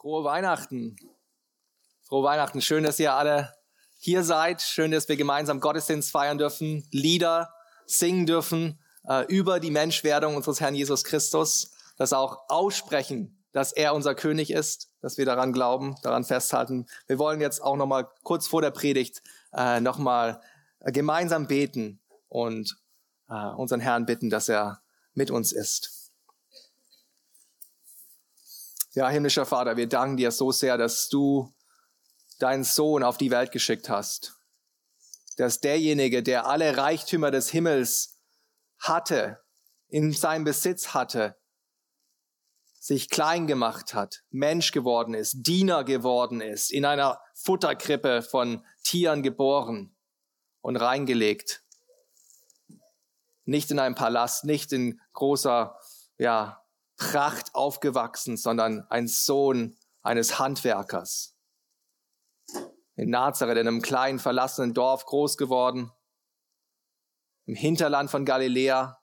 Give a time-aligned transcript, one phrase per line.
[0.00, 0.96] Frohe Weihnachten.
[2.08, 2.62] Frohe Weihnachten.
[2.62, 3.52] Schön, dass ihr alle
[3.98, 4.62] hier seid.
[4.62, 7.52] Schön, dass wir gemeinsam Gottesdienst feiern dürfen, Lieder
[7.84, 13.94] singen dürfen äh, über die Menschwerdung unseres Herrn Jesus Christus, das auch aussprechen, dass er
[13.94, 16.86] unser König ist, dass wir daran glauben, daran festhalten.
[17.06, 19.20] Wir wollen jetzt auch noch mal kurz vor der Predigt
[19.52, 20.40] äh, noch mal
[20.78, 22.74] äh, gemeinsam beten und
[23.28, 24.80] äh, unseren Herrn bitten, dass er
[25.12, 25.99] mit uns ist.
[28.92, 31.54] Ja, himmlischer Vater, wir danken dir so sehr, dass du
[32.40, 34.34] deinen Sohn auf die Welt geschickt hast.
[35.36, 38.18] Dass derjenige, der alle Reichtümer des Himmels
[38.80, 39.40] hatte,
[39.86, 41.36] in seinem Besitz hatte,
[42.80, 49.22] sich klein gemacht hat, Mensch geworden ist, Diener geworden ist, in einer Futterkrippe von Tieren
[49.22, 49.94] geboren
[50.62, 51.62] und reingelegt.
[53.44, 55.78] Nicht in einem Palast, nicht in großer,
[56.18, 56.60] ja,
[57.00, 61.34] Pracht aufgewachsen, sondern ein Sohn eines Handwerkers.
[62.94, 65.90] In Nazareth, in einem kleinen verlassenen Dorf groß geworden,
[67.46, 68.98] im Hinterland von Galiläa.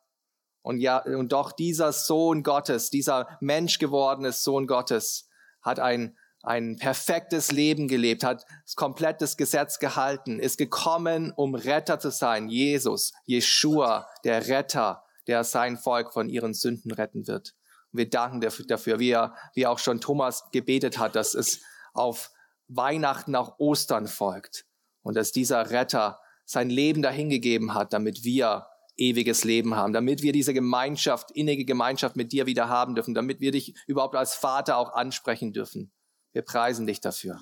[0.62, 5.28] Und ja, und doch dieser Sohn Gottes, dieser menschgewordene Sohn Gottes
[5.64, 12.00] hat ein, ein perfektes Leben gelebt, hat das komplettes Gesetz gehalten, ist gekommen, um Retter
[12.00, 12.48] zu sein.
[12.48, 17.57] Jesus, Jeshua, der Retter, der sein Volk von ihren Sünden retten wird.
[17.92, 21.62] Wir danken dafür, wie, er, wie auch schon Thomas gebetet hat, dass es
[21.94, 22.32] auf
[22.68, 24.66] Weihnachten auch Ostern folgt
[25.02, 30.34] und dass dieser Retter sein Leben dahingegeben hat, damit wir ewiges Leben haben, damit wir
[30.34, 34.78] diese Gemeinschaft, innige Gemeinschaft mit dir wieder haben dürfen, damit wir dich überhaupt als Vater
[34.78, 35.92] auch ansprechen dürfen.
[36.34, 37.40] Wir preisen dich dafür.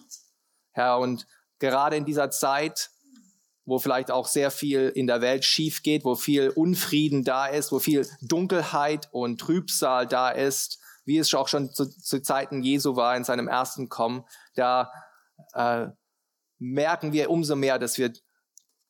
[0.72, 1.26] Herr, und
[1.60, 2.92] gerade in dieser Zeit,
[3.66, 7.72] wo vielleicht auch sehr viel in der Welt schief geht, wo viel Unfrieden da ist,
[7.72, 12.96] wo viel Dunkelheit und Trübsal da ist, wie es auch schon zu, zu Zeiten Jesu
[12.96, 14.24] war in seinem ersten Kommen,
[14.56, 14.92] da
[15.54, 15.88] äh,
[16.60, 18.14] merken wir umso mehr, dass wir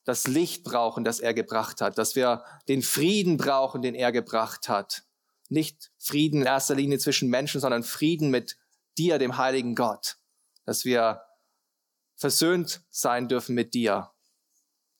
[0.04, 4.68] das Licht brauchen, das er gebracht hat, dass wir den Frieden brauchen, den er gebracht
[4.68, 5.02] hat.
[5.48, 8.56] Nicht Frieden in erster Linie zwischen Menschen, sondern Frieden mit
[8.98, 10.16] dir, dem heiligen Gott,
[10.64, 11.22] dass wir
[12.14, 14.10] versöhnt sein dürfen mit dir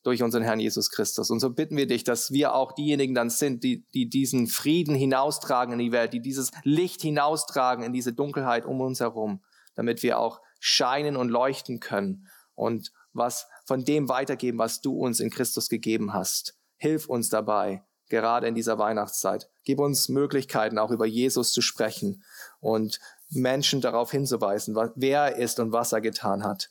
[0.07, 1.29] durch unseren Herrn Jesus Christus.
[1.31, 4.95] Und so bitten wir dich, dass wir auch diejenigen dann sind, die, die diesen Frieden
[4.95, 9.41] hinaustragen in die Welt, die dieses Licht hinaustragen in diese Dunkelheit um uns herum,
[9.75, 15.19] damit wir auch scheinen und leuchten können und was von dem weitergeben, was du uns
[15.19, 16.57] in Christus gegeben hast.
[16.77, 19.49] Hilf uns dabei, gerade in dieser Weihnachtszeit.
[19.65, 22.23] Gib uns Möglichkeiten, auch über Jesus zu sprechen
[22.61, 26.69] und Menschen darauf hinzuweisen, wer er ist und was er getan hat.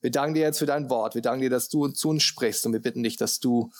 [0.00, 1.14] Wir danken dir jetzt für dein Wort.
[1.14, 3.70] Wir danken dir, dass du zu uns sprichst und wir bitten dich, dass du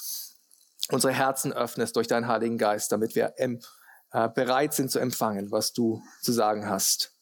[0.90, 5.72] unsere Herzen öffnest durch deinen Heiligen Geist, damit wir äh, bereit sind zu empfangen, was
[5.72, 7.12] du zu sagen hast.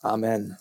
[0.00, 0.56] Amen.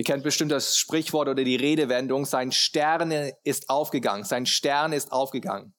[0.00, 3.12] Ihr kennt bestimmt das Sprichwort oder die Redewendung, sein Stern
[3.44, 5.74] ist aufgegangen, sein Stern ist aufgegangen.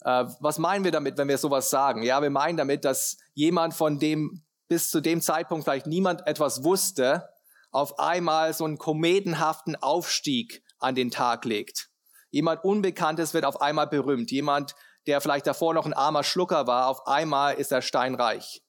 [0.00, 2.02] Äh, was meinen wir damit, wenn wir sowas sagen?
[2.02, 6.64] Ja, wir meinen damit, dass jemand, von dem bis zu dem Zeitpunkt vielleicht niemand etwas
[6.64, 7.28] wusste,
[7.70, 11.88] auf einmal so einen kometenhaften Aufstieg an den Tag legt.
[12.30, 14.32] Jemand Unbekanntes wird auf einmal berühmt.
[14.32, 14.74] Jemand,
[15.06, 18.64] der vielleicht davor noch ein armer Schlucker war, auf einmal ist er steinreich.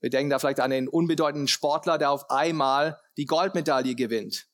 [0.00, 4.46] Wir denken da vielleicht an den unbedeutenden Sportler, der auf einmal die Goldmedaille gewinnt.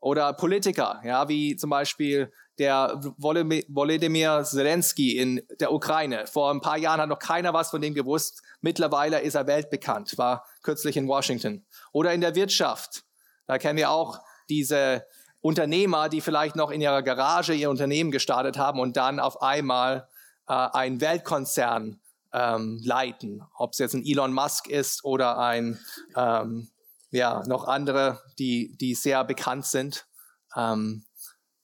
[0.00, 6.26] Oder Politiker, ja, wie zum Beispiel der Volodymyr Zelensky in der Ukraine.
[6.26, 8.42] Vor ein paar Jahren hat noch keiner was von dem gewusst.
[8.60, 11.66] Mittlerweile ist er weltbekannt, war kürzlich in Washington.
[11.92, 13.04] Oder in der Wirtschaft.
[13.46, 15.04] Da kennen wir auch diese
[15.40, 20.08] Unternehmer, die vielleicht noch in ihrer Garage ihr Unternehmen gestartet haben und dann auf einmal
[20.48, 22.00] äh, ein Weltkonzern
[22.36, 23.42] ähm, leiten.
[23.56, 25.78] Ob es jetzt ein Elon Musk ist oder ein,
[26.14, 26.68] ähm,
[27.10, 30.06] ja, noch andere, die, die sehr bekannt sind.
[30.54, 31.04] Ähm,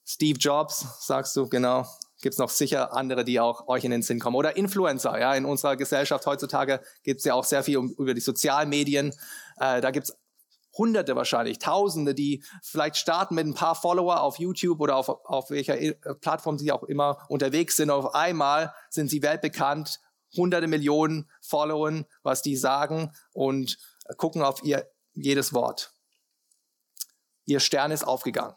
[0.05, 1.87] Steve Jobs, sagst du, genau.
[2.23, 4.37] Gibt es noch sicher andere, die auch euch in den Sinn kommen.
[4.37, 5.35] Oder Influencer, ja.
[5.35, 9.13] In unserer Gesellschaft heutzutage gibt es ja auch sehr viel um, über die Sozialmedien.
[9.59, 10.17] Äh, da gibt es
[10.75, 15.51] Hunderte wahrscheinlich, Tausende, die vielleicht starten mit ein paar Follower auf YouTube oder auf, auf
[15.51, 17.91] welcher äh, Plattform sie auch immer unterwegs sind.
[17.91, 20.01] Auf einmal sind sie weltbekannt,
[20.37, 23.79] hunderte Millionen Followern, was die sagen und
[24.17, 25.93] gucken auf ihr jedes Wort.
[27.45, 28.55] Ihr Stern ist aufgegangen.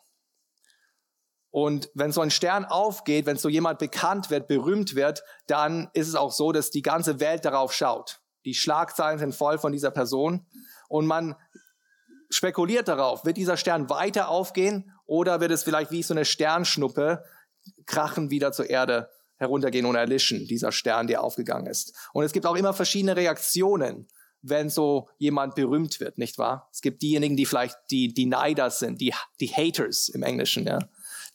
[1.49, 6.09] Und wenn so ein Stern aufgeht, wenn so jemand bekannt wird, berühmt wird, dann ist
[6.09, 8.19] es auch so, dass die ganze Welt darauf schaut.
[8.43, 10.45] Die Schlagzeilen sind voll von dieser Person
[10.89, 11.35] und man
[12.29, 17.23] spekuliert darauf, wird dieser Stern weiter aufgehen oder wird es vielleicht wie so eine Sternschnuppe
[17.85, 21.93] krachen wieder zur Erde heruntergehen und erlischen, dieser Stern, der aufgegangen ist.
[22.13, 24.07] Und es gibt auch immer verschiedene Reaktionen,
[24.41, 26.69] wenn so jemand berühmt wird, nicht wahr?
[26.71, 30.79] Es gibt diejenigen, die vielleicht die, die Neider sind, die, die Haters im Englischen, ja.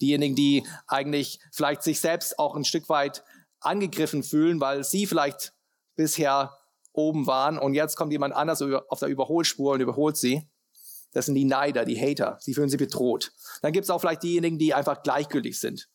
[0.00, 3.22] Diejenigen, die eigentlich vielleicht sich selbst auch ein Stück weit
[3.60, 5.52] angegriffen fühlen, weil sie vielleicht
[5.94, 6.56] bisher
[6.92, 10.48] oben waren und jetzt kommt jemand anders auf der Überholspur und überholt sie.
[11.12, 12.38] Das sind die Neider, die Hater.
[12.40, 13.32] Sie fühlen sich bedroht.
[13.62, 15.88] Dann gibt es auch vielleicht diejenigen, die einfach gleichgültig sind.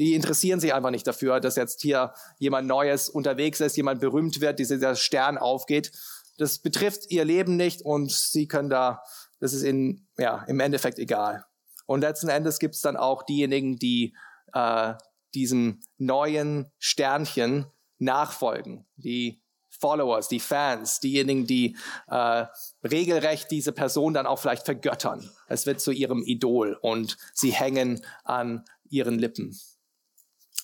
[0.00, 4.40] Die interessieren sich einfach nicht dafür, dass jetzt hier jemand Neues unterwegs ist, jemand berühmt
[4.40, 5.92] wird, dieser Stern aufgeht.
[6.38, 9.02] Das betrifft ihr Leben nicht und sie können da,
[9.40, 11.44] das ist ihnen ja, im Endeffekt egal.
[11.84, 14.16] Und letzten Endes gibt es dann auch diejenigen, die
[14.54, 14.94] äh,
[15.34, 17.66] diesem neuen Sternchen
[17.98, 21.76] nachfolgen, die Followers, die Fans, diejenigen, die
[22.06, 22.46] äh,
[22.82, 25.30] regelrecht diese Person dann auch vielleicht vergöttern.
[25.46, 29.58] Es wird zu ihrem Idol und sie hängen an ihren Lippen.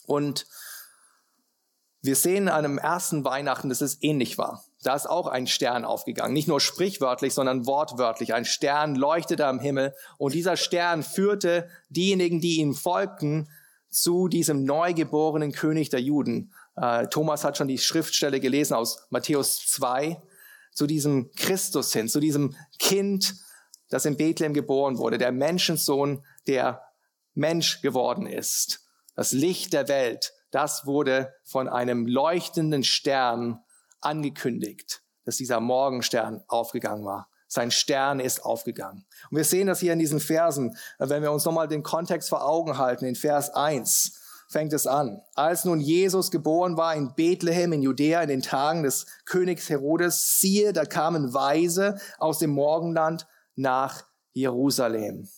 [0.06, 0.46] Und
[2.02, 4.64] wir sehen an dem ersten Weihnachten, dass es ähnlich war.
[4.82, 6.32] Da ist auch ein Stern aufgegangen.
[6.32, 8.32] Nicht nur sprichwörtlich, sondern wortwörtlich.
[8.32, 13.48] Ein Stern leuchtete am Himmel und dieser Stern führte diejenigen, die ihm folgten,
[13.88, 16.52] zu diesem neugeborenen König der Juden.
[16.76, 20.20] Äh, Thomas hat schon die Schriftstelle gelesen aus Matthäus 2,
[20.72, 23.34] zu diesem Christus hin, zu diesem Kind,
[23.88, 26.82] das in Bethlehem geboren wurde, der Menschensohn, der
[27.34, 28.85] Mensch geworden ist.
[29.16, 33.60] Das Licht der Welt, das wurde von einem leuchtenden Stern
[34.00, 37.28] angekündigt, dass dieser Morgenstern aufgegangen war.
[37.48, 39.06] Sein Stern ist aufgegangen.
[39.30, 42.46] Und wir sehen das hier in diesen Versen, wenn wir uns nochmal den Kontext vor
[42.46, 45.20] Augen halten, in Vers 1 fängt es an.
[45.34, 50.40] Als nun Jesus geboren war in Bethlehem in Judäa in den Tagen des Königs Herodes,
[50.40, 55.28] siehe, da kamen Weise aus dem Morgenland nach Jerusalem.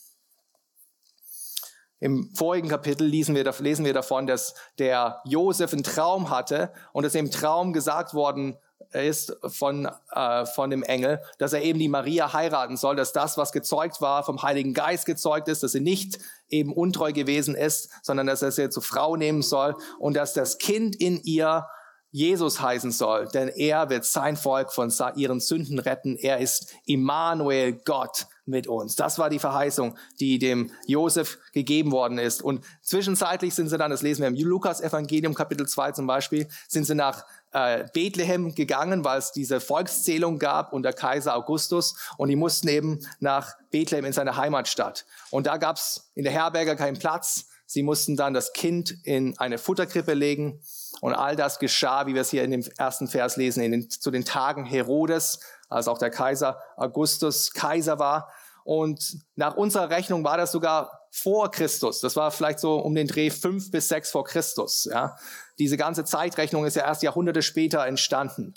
[2.00, 7.05] Im vorigen Kapitel lesen wir, lesen wir davon, dass der Josef einen Traum hatte und
[7.05, 8.56] es im Traum gesagt worden
[8.93, 13.37] ist von, äh, von dem Engel, dass er eben die Maria heiraten soll, dass das,
[13.37, 16.19] was gezeugt war, vom Heiligen Geist gezeugt ist, dass sie nicht
[16.49, 20.59] eben untreu gewesen ist, sondern dass er sie zur Frau nehmen soll und dass das
[20.59, 21.67] Kind in ihr
[22.11, 26.17] Jesus heißen soll, denn er wird sein Volk von ihren Sünden retten.
[26.17, 28.97] Er ist Immanuel, Gott mit uns.
[28.97, 32.43] Das war die Verheißung, die dem Josef gegeben worden ist.
[32.43, 36.49] Und zwischenzeitlich sind sie dann, das lesen wir im Lukas Evangelium Kapitel 2 zum Beispiel,
[36.67, 42.29] sind sie nach äh, Bethlehem gegangen, weil es diese Volkszählung gab unter Kaiser Augustus und
[42.29, 45.05] die mussten eben nach Bethlehem in seine Heimatstadt.
[45.31, 47.47] Und da gab es in der Herberge keinen Platz.
[47.67, 50.62] Sie mussten dann das Kind in eine Futterkrippe legen
[51.03, 54.11] und all das geschah, wie wir es hier in dem ersten Vers lesen, den, zu
[54.11, 58.33] den Tagen Herodes, als auch der Kaiser Augustus Kaiser war.
[58.69, 62.00] Und nach unserer Rechnung war das sogar vor Christus.
[62.00, 64.87] Das war vielleicht so um den Dreh fünf bis sechs vor Christus.
[64.93, 65.17] Ja.
[65.59, 68.53] Diese ganze Zeitrechnung ist ja erst Jahrhunderte später entstanden.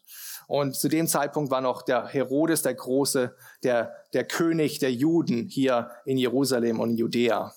[0.48, 5.48] Und zu dem Zeitpunkt war noch der Herodes der Große, der, der König der Juden
[5.48, 7.54] hier in Jerusalem und in Judäa.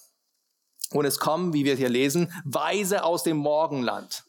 [0.93, 4.23] Und es kommen, wie wir hier lesen, Weise aus dem Morgenland.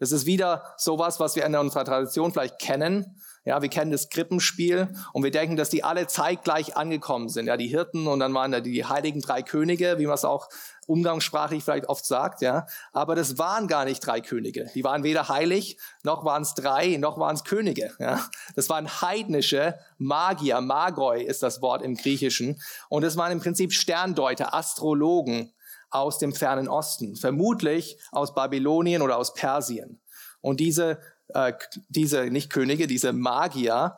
[0.00, 3.20] Das ist wieder sowas, was wir in unserer Tradition vielleicht kennen.
[3.48, 7.46] Ja, wir kennen das Krippenspiel und wir denken, dass die alle zeitgleich angekommen sind.
[7.46, 10.50] Ja, die Hirten und dann waren da die heiligen drei Könige, wie man es auch
[10.86, 12.66] umgangssprachlich vielleicht oft sagt, ja.
[12.92, 14.70] Aber das waren gar nicht drei Könige.
[14.74, 18.20] Die waren weder heilig, noch waren es drei, noch waren es Könige, ja.
[18.54, 20.60] Das waren heidnische Magier.
[20.60, 22.60] Magoi ist das Wort im Griechischen.
[22.90, 25.54] Und das waren im Prinzip Sterndeuter, Astrologen
[25.88, 27.16] aus dem fernen Osten.
[27.16, 30.02] Vermutlich aus Babylonien oder aus Persien.
[30.42, 31.00] Und diese
[31.34, 31.52] äh,
[31.88, 33.96] diese, nicht Könige, diese Magier,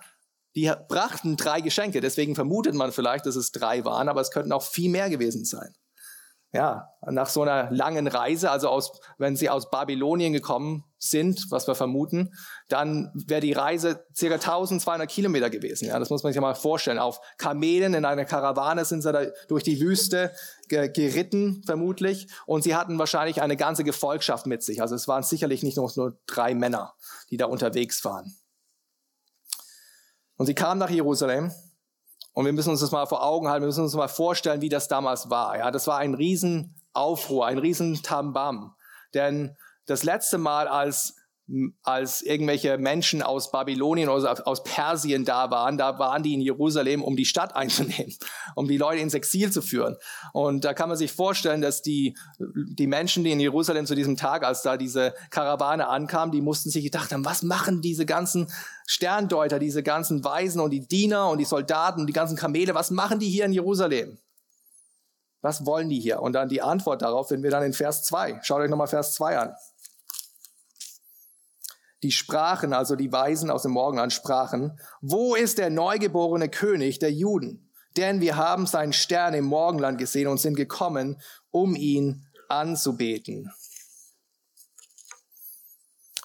[0.55, 2.01] die brachten drei Geschenke.
[2.01, 5.45] Deswegen vermutet man vielleicht, dass es drei waren, aber es könnten auch viel mehr gewesen
[5.45, 5.75] sein.
[6.53, 11.69] Ja, nach so einer langen Reise, also aus, wenn sie aus Babylonien gekommen sind, was
[11.69, 12.35] wir vermuten,
[12.69, 15.87] dann wäre die Reise circa 1200 Kilometer gewesen.
[15.87, 16.99] Ja, das muss man sich mal vorstellen.
[16.99, 20.33] Auf Kamelen in einer Karawane sind sie da durch die Wüste
[20.69, 22.27] geritten, vermutlich.
[22.47, 24.83] Und sie hatten wahrscheinlich eine ganze Gefolgschaft mit sich.
[24.83, 26.95] Also es waren sicherlich nicht nur, nur drei Männer,
[27.31, 28.35] die da unterwegs waren.
[30.37, 31.53] Und sie kamen nach Jerusalem
[32.33, 34.69] und wir müssen uns das mal vor Augen halten, wir müssen uns mal vorstellen, wie
[34.69, 35.59] das damals war.
[35.59, 38.75] Ja, das war ein Riesenaufruhr, ein Riesentambam.
[39.15, 39.57] Denn
[39.87, 41.17] das letzte Mal, als
[41.83, 47.03] als irgendwelche Menschen aus Babylonien oder aus Persien da waren, da waren die in Jerusalem,
[47.03, 48.15] um die Stadt einzunehmen,
[48.55, 49.97] um die Leute ins Exil zu führen.
[50.33, 54.17] Und da kann man sich vorstellen, dass die, die Menschen, die in Jerusalem zu diesem
[54.17, 58.51] Tag, als da diese Karawane ankam, die mussten sich gedacht haben, was machen diese ganzen
[58.87, 62.91] Sterndeuter, diese ganzen Weisen und die Diener und die Soldaten und die ganzen Kamele, was
[62.91, 64.19] machen die hier in Jerusalem?
[65.43, 66.21] Was wollen die hier?
[66.21, 68.41] Und dann die Antwort darauf finden wir dann in Vers 2.
[68.43, 69.55] Schaut euch nochmal Vers 2 an.
[72.03, 77.13] Die sprachen, also die Weisen aus dem Morgenland sprachen, wo ist der neugeborene König der
[77.13, 77.71] Juden?
[77.97, 83.53] Denn wir haben seinen Stern im Morgenland gesehen und sind gekommen, um ihn anzubeten.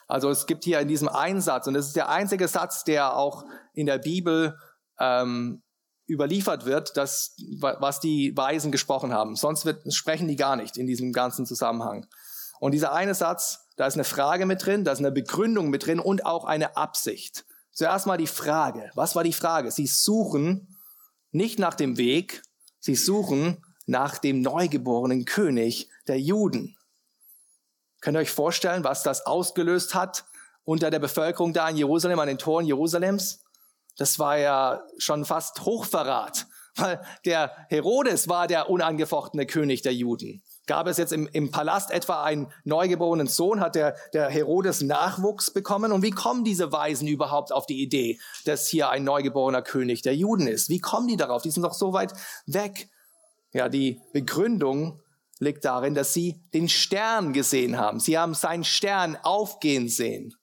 [0.07, 3.45] Also es gibt hier in diesem Einsatz, und das ist der einzige Satz, der auch
[3.73, 4.57] in der Bibel
[4.99, 5.63] ähm,
[6.07, 9.35] überliefert wird, das, was die Weisen gesprochen haben.
[9.35, 12.05] Sonst wird, sprechen die gar nicht in diesem ganzen Zusammenhang.
[12.59, 15.85] Und dieser eine Satz, da ist eine Frage mit drin, da ist eine Begründung mit
[15.85, 17.45] drin und auch eine Absicht.
[17.71, 18.89] Zuerst mal die Frage.
[18.95, 19.69] Was war die Frage?
[19.71, 20.75] Sie suchen
[21.31, 22.41] nicht nach dem Weg,
[22.79, 26.77] sie suchen nach dem neugeborenen König der Juden.
[27.99, 30.25] Könnt ihr euch vorstellen, was das ausgelöst hat
[30.63, 33.43] unter der Bevölkerung da in Jerusalem, an den Toren Jerusalems?
[33.97, 40.43] Das war ja schon fast Hochverrat, weil der Herodes war der unangefochtene König der Juden.
[40.67, 45.51] Gab es jetzt im, im Palast etwa einen neugeborenen Sohn, hat der, der Herodes Nachwuchs
[45.51, 45.91] bekommen?
[45.91, 50.15] Und wie kommen diese Weisen überhaupt auf die Idee, dass hier ein neugeborener König der
[50.15, 50.69] Juden ist?
[50.69, 51.43] Wie kommen die darauf?
[51.43, 52.13] Die sind doch so weit
[52.47, 52.89] weg.
[53.53, 55.01] Ja, die Begründung
[55.39, 57.99] liegt darin, dass sie den Stern gesehen haben.
[57.99, 60.33] Sie haben seinen Stern aufgehen sehen.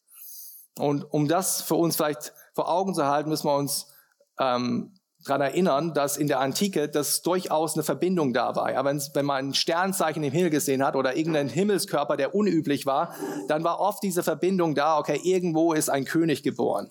[0.79, 3.89] Und um das für uns vielleicht vor Augen zu halten, müssen wir uns
[4.39, 8.75] ähm, daran erinnern, dass in der Antike das durchaus eine Verbindung da war.
[8.77, 13.15] Aber wenn man ein Sternzeichen im Himmel gesehen hat oder irgendeinen Himmelskörper, der unüblich war,
[13.49, 16.91] dann war oft diese Verbindung da, okay, irgendwo ist ein König geboren.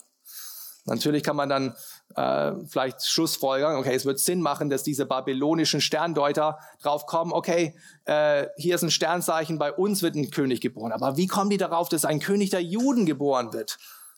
[0.86, 1.76] Natürlich kann man dann
[2.16, 7.76] äh, vielleicht Schlussfolgern, okay, es wird Sinn machen, dass diese babylonischen Sterndeuter drauf kommen, okay,
[8.06, 10.92] äh, hier ist ein Sternzeichen, bei uns wird ein König geboren.
[10.92, 13.78] Aber wie kommen die darauf, dass ein König der Juden geboren wird?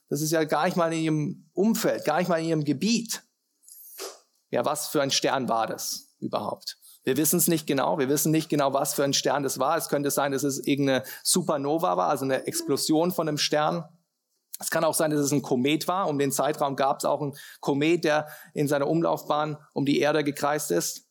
[0.09, 3.23] Das ist ja gar nicht mal in ihrem Umfeld, gar nicht mal in ihrem Gebiet.
[4.53, 6.77] Ja, was für ein Stern war das überhaupt?
[7.03, 7.97] Wir wissen es nicht genau.
[7.97, 9.77] Wir wissen nicht genau, was für ein Stern das war.
[9.77, 13.83] Es könnte sein, dass es irgendeine Supernova war, also eine Explosion von einem Stern.
[14.59, 16.07] Es kann auch sein, dass es ein Komet war.
[16.07, 20.23] Um den Zeitraum gab es auch einen Komet, der in seiner Umlaufbahn um die Erde
[20.23, 21.07] gekreist ist.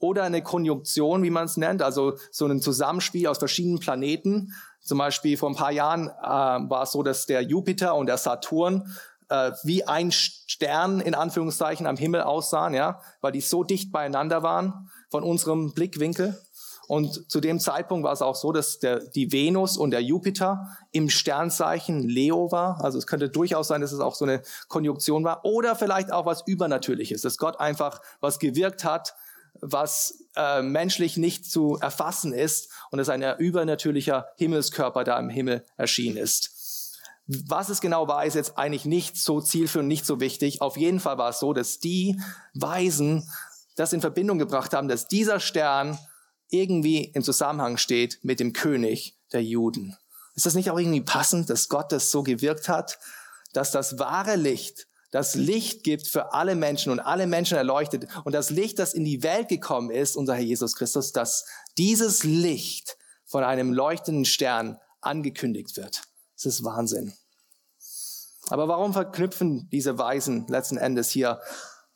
[0.00, 4.52] Oder eine Konjunktion, wie man es nennt, also so ein Zusammenspiel aus verschiedenen Planeten.
[4.80, 8.18] Zum Beispiel vor ein paar Jahren äh, war es so, dass der Jupiter und der
[8.18, 8.92] Saturn
[9.32, 14.42] äh, wie ein Stern in Anführungszeichen am Himmel aussahen, ja, weil die so dicht beieinander
[14.42, 16.38] waren von unserem Blickwinkel.
[16.86, 20.76] Und zu dem Zeitpunkt war es auch so, dass der, die Venus und der Jupiter
[20.90, 22.84] im Sternzeichen Leo war.
[22.84, 25.46] Also es könnte durchaus sein, dass es auch so eine Konjunktion war.
[25.46, 29.14] Oder vielleicht auch was Übernatürliches, dass Gott einfach was gewirkt hat,
[29.60, 35.64] was äh, menschlich nicht zu erfassen ist und dass ein übernatürlicher Himmelskörper da im Himmel
[35.76, 36.61] erschienen ist.
[37.26, 40.60] Was es genau war, ist jetzt eigentlich nicht so zielführend, nicht so wichtig.
[40.60, 42.20] Auf jeden Fall war es so, dass die
[42.54, 43.28] Weisen
[43.76, 45.98] das in Verbindung gebracht haben, dass dieser Stern
[46.50, 49.96] irgendwie im Zusammenhang steht mit dem König der Juden.
[50.34, 52.98] Ist das nicht auch irgendwie passend, dass Gott das so gewirkt hat,
[53.52, 58.32] dass das wahre Licht, das Licht gibt für alle Menschen und alle Menschen erleuchtet und
[58.32, 61.44] das Licht, das in die Welt gekommen ist, unser Herr Jesus Christus, dass
[61.76, 66.02] dieses Licht von einem leuchtenden Stern angekündigt wird.
[66.42, 67.12] Das ist Wahnsinn.
[68.48, 71.40] Aber warum verknüpfen diese Weisen letzten Endes hier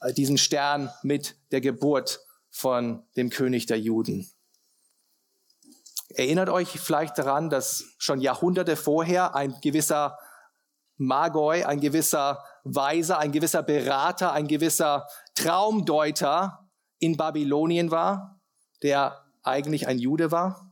[0.00, 4.30] äh, diesen Stern mit der Geburt von dem König der Juden?
[6.10, 10.16] Erinnert euch vielleicht daran, dass schon Jahrhunderte vorher ein gewisser
[10.96, 18.40] Magoi, ein gewisser Weiser, ein gewisser Berater, ein gewisser Traumdeuter in Babylonien war,
[18.82, 20.65] der eigentlich ein Jude war?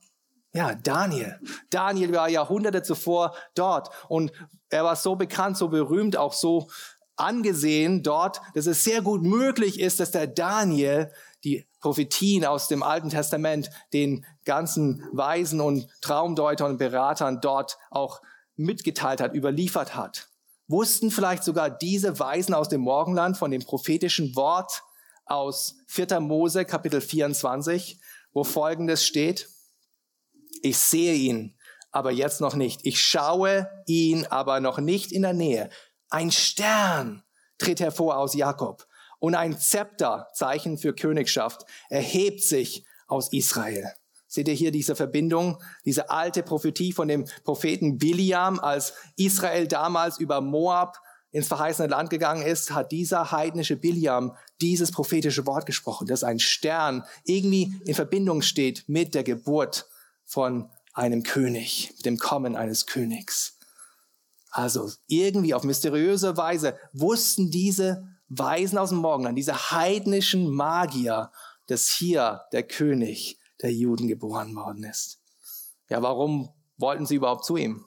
[0.55, 1.41] Ja, Daniel.
[1.69, 4.33] Daniel war Jahrhunderte zuvor dort und
[4.69, 6.69] er war so bekannt, so berühmt, auch so
[7.17, 11.11] angesehen dort, dass es sehr gut möglich ist, dass der Daniel
[11.43, 18.23] die Prophetien aus dem Alten Testament den ganzen Weisen und Traumdeutern und Beratern dort auch
[18.57, 20.29] mitgeteilt hat, überliefert hat.
[20.69, 24.83] Wussten vielleicht sogar diese Weisen aus dem Morgenland von dem prophetischen Wort
[25.27, 26.21] aus 4.
[26.21, 27.99] Mose Kapitel 24,
[28.33, 29.49] wo folgendes steht.
[30.63, 31.57] Ich sehe ihn,
[31.91, 32.81] aber jetzt noch nicht.
[32.85, 35.71] Ich schaue ihn, aber noch nicht in der Nähe.
[36.11, 37.23] Ein Stern
[37.59, 38.87] tritt hervor aus Jakob
[39.19, 43.91] und ein Zepter, Zeichen für Königschaft, erhebt sich aus Israel.
[44.27, 50.19] Seht ihr hier diese Verbindung, diese alte Prophetie von dem Propheten Biliam, als Israel damals
[50.19, 50.99] über Moab
[51.31, 56.39] ins verheißene Land gegangen ist, hat dieser heidnische Biliam dieses prophetische Wort gesprochen, dass ein
[56.39, 59.89] Stern irgendwie in Verbindung steht mit der Geburt
[60.25, 63.59] von einem König, dem Kommen eines Königs.
[64.50, 71.33] Also irgendwie auf mysteriöse Weise wussten diese Weisen aus dem Morgenland, diese heidnischen Magier,
[71.66, 75.21] dass hier der König der Juden geboren worden ist.
[75.88, 77.85] Ja, warum wollten sie überhaupt zu ihm?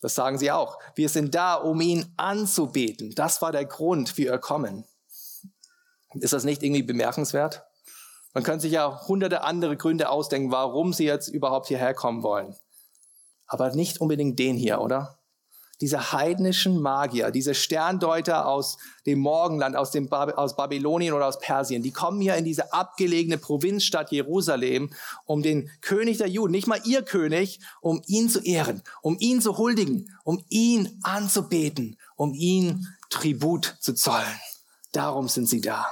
[0.00, 0.78] Das sagen sie auch.
[0.94, 3.14] Wir sind da, um ihn anzubeten.
[3.14, 4.84] Das war der Grund für ihr Kommen.
[6.14, 7.64] Ist das nicht irgendwie bemerkenswert?
[8.36, 12.54] Man könnte sich ja hunderte andere Gründe ausdenken, warum sie jetzt überhaupt hierher kommen wollen.
[13.46, 15.16] Aber nicht unbedingt den hier, oder?
[15.80, 18.76] Diese heidnischen Magier, diese Sterndeuter aus
[19.06, 22.74] dem Morgenland, aus, dem Bab aus Babylonien oder aus Persien, die kommen hier in diese
[22.74, 24.92] abgelegene Provinzstadt Jerusalem,
[25.24, 29.40] um den König der Juden, nicht mal ihr König, um ihn zu ehren, um ihn
[29.40, 34.26] zu huldigen, um ihn anzubeten, um ihn Tribut zu zollen.
[34.92, 35.86] Darum sind sie da.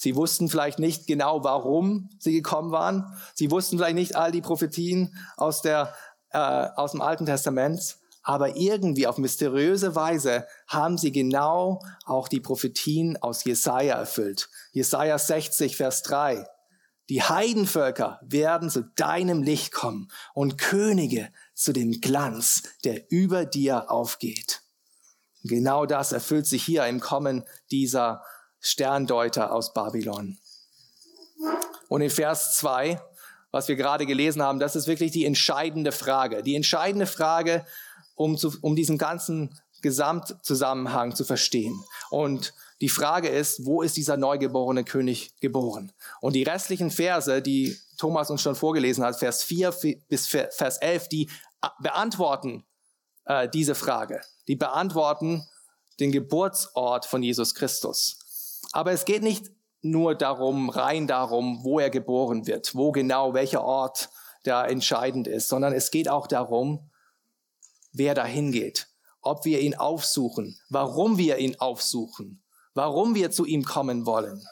[0.00, 3.14] Sie wussten vielleicht nicht genau, warum sie gekommen waren.
[3.34, 5.94] Sie wussten vielleicht nicht all die Prophetien aus, der,
[6.30, 7.98] äh, aus dem Alten Testament.
[8.22, 14.48] Aber irgendwie auf mysteriöse Weise haben sie genau auch die Prophetien aus Jesaja erfüllt.
[14.72, 16.46] Jesaja 60, Vers 3.
[17.10, 23.90] Die Heidenvölker werden zu deinem Licht kommen und Könige zu dem Glanz, der über dir
[23.90, 24.62] aufgeht.
[25.42, 28.22] Genau das erfüllt sich hier im Kommen dieser
[28.60, 30.38] Sterndeuter aus Babylon.
[31.88, 33.00] Und in Vers 2,
[33.50, 36.42] was wir gerade gelesen haben, das ist wirklich die entscheidende Frage.
[36.42, 37.64] Die entscheidende Frage,
[38.14, 41.82] um, zu, um diesen ganzen Gesamtzusammenhang zu verstehen.
[42.10, 45.92] Und die Frage ist, wo ist dieser neugeborene König geboren?
[46.20, 49.74] Und die restlichen Verse, die Thomas uns schon vorgelesen hat, Vers 4
[50.08, 51.28] bis Vers 11, die
[51.80, 52.64] beantworten
[53.24, 54.20] äh, diese Frage.
[54.48, 55.46] Die beantworten
[55.98, 58.19] den Geburtsort von Jesus Christus.
[58.72, 59.50] Aber es geht nicht
[59.82, 64.10] nur darum, rein darum, wo er geboren wird, wo genau, welcher Ort
[64.44, 66.90] da entscheidend ist, sondern es geht auch darum,
[67.92, 68.88] wer dahin geht,
[69.20, 72.42] ob wir ihn aufsuchen, warum wir ihn aufsuchen,
[72.74, 74.42] warum wir zu ihm kommen wollen.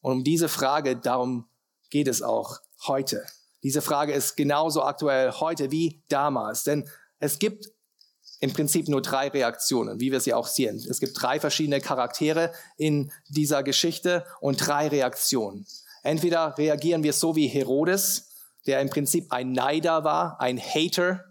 [0.00, 1.48] Und um diese Frage, darum
[1.90, 3.26] geht es auch heute.
[3.62, 7.72] Diese Frage ist genauso aktuell heute wie damals, denn es gibt
[8.40, 10.76] im Prinzip nur drei Reaktionen, wie wir sie auch sehen.
[10.88, 15.66] Es gibt drei verschiedene Charaktere in dieser Geschichte und drei Reaktionen.
[16.02, 18.30] Entweder reagieren wir so wie Herodes,
[18.66, 21.24] der im Prinzip ein Neider war, ein Hater,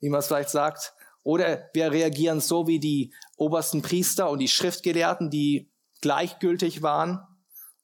[0.00, 4.48] wie man es vielleicht sagt, oder wir reagieren so wie die obersten Priester und die
[4.48, 5.70] Schriftgelehrten, die
[6.02, 7.26] gleichgültig waren,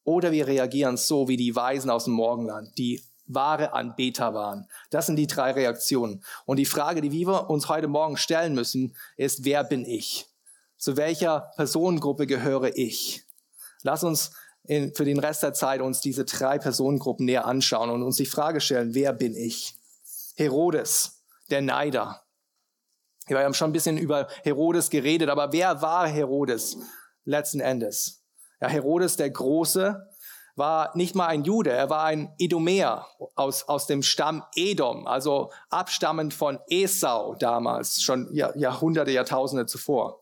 [0.05, 3.03] oder wir reagieren so wie die Weisen aus dem Morgenland, die
[3.35, 4.69] wahre Anbeter waren.
[4.91, 6.23] Das sind die drei Reaktionen.
[6.47, 10.27] Und die Frage, die wir uns heute Morgen stellen müssen, ist, wer bin ich?
[10.77, 13.25] Zu welcher Personengruppe gehöre ich?
[13.83, 14.33] Lass uns
[14.65, 18.27] in, für den Rest der Zeit uns diese drei Personengruppen näher anschauen und uns die
[18.27, 19.75] Frage stellen, wer bin ich?
[20.37, 22.23] Herodes, der Neider.
[23.27, 26.79] Wir haben schon ein bisschen über Herodes geredet, aber wer war Herodes
[27.25, 28.25] letzten Endes?
[28.61, 30.10] Ja, Herodes der Große
[30.57, 35.51] war nicht mal ein Jude, er war ein Edomäer aus, aus dem Stamm Edom, also
[35.71, 40.21] abstammend von Esau damals, schon Jahrhunderte, Jahrtausende zuvor.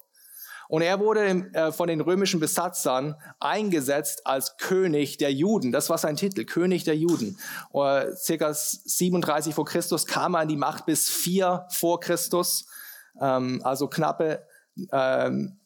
[0.68, 5.72] Und er wurde äh, von den römischen Besatzern eingesetzt als König der Juden.
[5.72, 7.38] Das war sein Titel, König der Juden.
[7.72, 12.66] Uh, circa 37 vor Christus kam er an die Macht bis 4 vor Christus,
[13.18, 14.44] ähm, also knappe
[14.92, 15.58] ähm,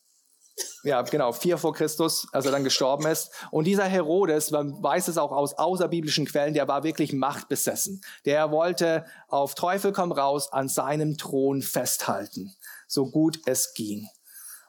[0.84, 3.30] ja, genau, vier vor Christus, als er dann gestorben ist.
[3.50, 8.02] Und dieser Herodes, man weiß es auch aus außerbiblischen Quellen, der war wirklich machtbesessen.
[8.24, 12.54] Der wollte auf Teufel komm raus an seinem Thron festhalten,
[12.86, 14.08] so gut es ging.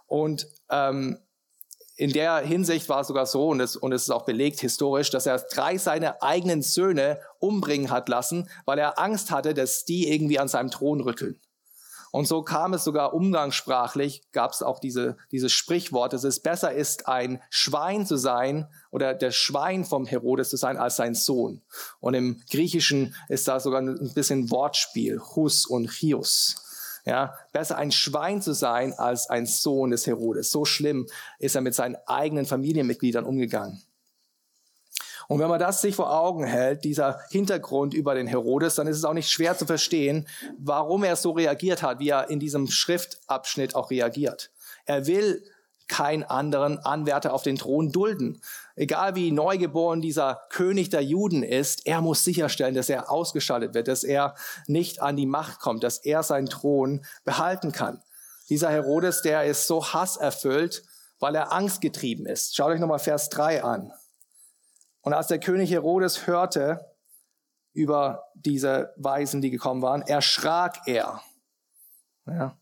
[0.06, 1.18] Und ähm,
[1.96, 5.10] in der Hinsicht war es sogar so, und es, und es ist auch belegt historisch,
[5.10, 10.12] dass er drei seiner eigenen Söhne umbringen hat lassen, weil er Angst hatte, dass die
[10.12, 11.40] irgendwie an seinem Thron rütteln.
[12.14, 16.72] Und so kam es sogar umgangssprachlich, gab es auch diese, dieses Sprichwort, dass es besser
[16.72, 21.64] ist, ein Schwein zu sein oder der Schwein vom Herodes zu sein als sein Sohn.
[22.00, 27.02] Und im Griechischen ist da sogar ein bisschen Wortspiel, Hus und Chius.
[27.04, 30.52] Ja, besser ein Schwein zu sein als ein Sohn des Herodes.
[30.52, 31.08] So schlimm
[31.40, 33.82] ist er mit seinen eigenen Familienmitgliedern umgegangen.
[35.28, 38.98] Und wenn man das sich vor Augen hält, dieser Hintergrund über den Herodes, dann ist
[38.98, 42.68] es auch nicht schwer zu verstehen, warum er so reagiert hat, wie er in diesem
[42.68, 44.52] Schriftabschnitt auch reagiert.
[44.86, 45.44] Er will
[45.88, 48.42] keinen anderen Anwärter auf den Thron dulden.
[48.76, 53.88] Egal wie neugeboren dieser König der Juden ist, er muss sicherstellen, dass er ausgeschaltet wird,
[53.88, 54.36] dass er
[54.68, 58.02] nicht an die Macht kommt, dass er seinen Thron behalten kann.
[58.50, 60.84] Dieser Herodes, der ist so hasserfüllt,
[61.20, 62.56] weil er angstgetrieben ist.
[62.56, 63.92] Schaut euch nochmal Vers 3 an.
[65.04, 66.84] Und als der König Herodes hörte
[67.74, 71.22] über diese Weisen, die gekommen waren, erschrak er.
[72.26, 72.58] Ja.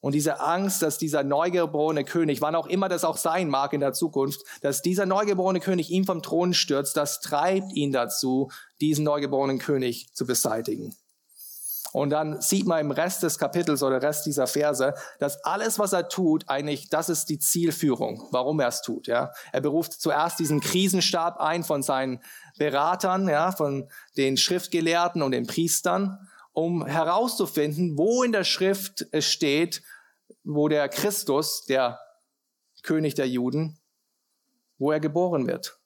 [0.00, 3.80] Und diese Angst, dass dieser neugeborene König, wann auch immer das auch sein mag in
[3.80, 9.04] der Zukunft, dass dieser neugeborene König ihm vom Thron stürzt, das treibt ihn dazu, diesen
[9.04, 10.94] neugeborenen König zu beseitigen.
[11.94, 15.92] Und dann sieht man im Rest des Kapitels oder Rest dieser Verse, dass alles, was
[15.92, 19.06] er tut, eigentlich, das ist die Zielführung, warum er es tut.
[19.06, 22.20] Ja, er beruft zuerst diesen Krisenstab ein von seinen
[22.58, 26.18] Beratern, ja, von den Schriftgelehrten und den Priestern,
[26.52, 29.80] um herauszufinden, wo in der Schrift es steht,
[30.42, 32.00] wo der Christus, der
[32.82, 33.78] König der Juden,
[34.78, 35.78] wo er geboren wird.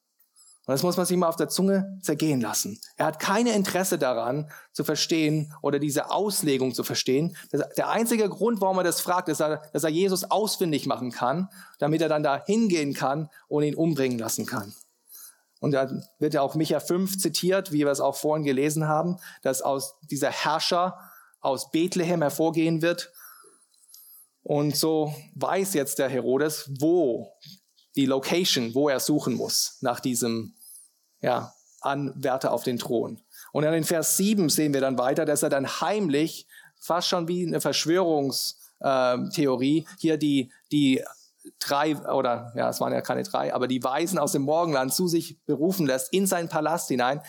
[0.69, 2.79] Und das muss man sich mal auf der Zunge zergehen lassen.
[2.95, 7.35] Er hat keine Interesse daran zu verstehen oder diese Auslegung zu verstehen.
[7.75, 12.03] Der einzige Grund, warum er das fragt, ist, dass er Jesus ausfindig machen kann, damit
[12.03, 14.75] er dann da hingehen kann und ihn umbringen lassen kann.
[15.59, 19.17] Und da wird ja auch Micha 5 zitiert, wie wir es auch vorhin gelesen haben,
[19.41, 20.99] dass aus dieser Herrscher
[21.39, 23.11] aus Bethlehem hervorgehen wird
[24.43, 27.33] und so weiß jetzt der Herodes, wo
[27.95, 30.53] die Location, wo er suchen muss nach diesem
[31.21, 33.21] ja, Anwärter auf den Thron.
[33.51, 36.47] Und in Vers 7 sehen wir dann weiter, dass er dann heimlich,
[36.79, 41.03] fast schon wie eine Verschwörungstheorie, hier die, die
[41.59, 45.07] drei, oder ja, es waren ja keine drei, aber die Weisen aus dem Morgenland zu
[45.07, 47.21] sich berufen lässt, in seinen Palast hinein,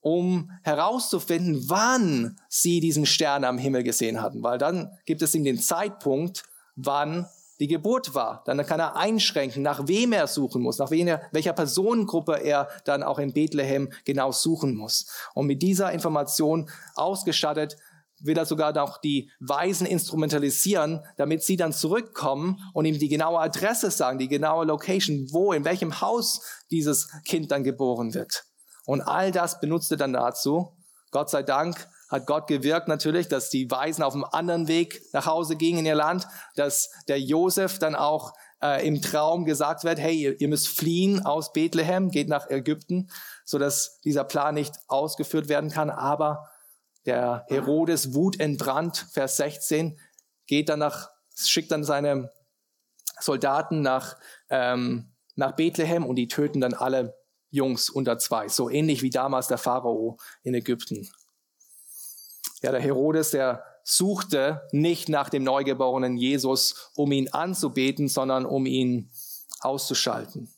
[0.00, 4.42] um herauszufinden, wann sie diesen Stern am Himmel gesehen hatten.
[4.42, 6.42] Weil dann gibt es ihm den Zeitpunkt,
[6.76, 7.26] wann
[7.60, 8.42] die Geburt war.
[8.46, 13.18] Dann kann er einschränken, nach wem er suchen muss, nach welcher Personengruppe er dann auch
[13.18, 15.06] in Bethlehem genau suchen muss.
[15.34, 17.76] Und mit dieser Information ausgestattet
[18.20, 23.38] will er sogar noch die Weisen instrumentalisieren, damit sie dann zurückkommen und ihm die genaue
[23.38, 28.44] Adresse sagen, die genaue Location, wo, in welchem Haus dieses Kind dann geboren wird.
[28.86, 30.72] Und all das benutzt er dann dazu.
[31.10, 35.26] Gott sei Dank hat Gott gewirkt natürlich, dass die Weisen auf einem anderen Weg nach
[35.26, 39.98] Hause gingen in ihr Land, dass der Josef dann auch äh, im Traum gesagt wird,
[39.98, 43.10] hey, ihr, ihr, müsst fliehen aus Bethlehem, geht nach Ägypten,
[43.44, 45.90] so dass dieser Plan nicht ausgeführt werden kann.
[45.90, 46.48] Aber
[47.04, 49.98] der Herodes Wut entbrannt, Vers 16,
[50.46, 52.30] geht dann nach, schickt dann seine
[53.20, 54.16] Soldaten nach,
[54.48, 57.16] ähm, nach Bethlehem und die töten dann alle
[57.50, 58.48] Jungs unter zwei.
[58.48, 61.08] So ähnlich wie damals der Pharao in Ägypten.
[62.64, 68.64] Ja, der Herodes, der suchte nicht nach dem neugeborenen Jesus, um ihn anzubeten, sondern um
[68.64, 69.10] ihn
[69.60, 70.48] auszuschalten.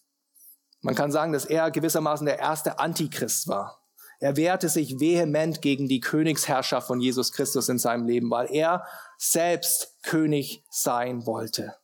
[0.82, 3.82] Man kann sagen, dass er gewissermaßen der erste Antichrist war.
[4.20, 8.86] Er wehrte sich vehement gegen die Königsherrschaft von Jesus Christus in seinem Leben, weil er
[9.18, 11.74] selbst König sein wollte.